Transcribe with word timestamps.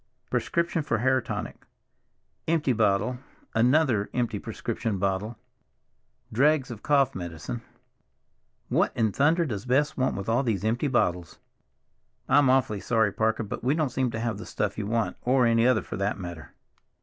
Prescription 0.31 0.81
for 0.81 0.97
hair 0.97 1.21
tonic; 1.21 1.63
empty 2.47 2.73
bottle—another 2.73 4.09
empty 4.15 4.39
prescription 4.39 4.97
bottle—dregs 4.97 6.71
of 6.71 6.81
cough 6.81 7.13
medicine. 7.13 7.61
What 8.67 8.93
in 8.97 9.11
thunder 9.11 9.45
does 9.45 9.67
Bess 9.67 9.95
want 9.95 10.15
with 10.15 10.27
all 10.27 10.41
these 10.41 10.63
empty 10.65 10.87
bottles? 10.87 11.37
I'm 12.27 12.49
awfully 12.49 12.79
sorry, 12.79 13.11
Parker, 13.13 13.43
but 13.43 13.63
we 13.63 13.75
don't 13.75 13.91
seem 13.91 14.09
to 14.09 14.19
have 14.19 14.39
the 14.39 14.45
stuff 14.47 14.75
you 14.75 14.87
want, 14.87 15.17
or 15.21 15.45
any 15.45 15.67
other, 15.67 15.83
for 15.83 15.97
that 15.97 16.17
matter." 16.17 16.55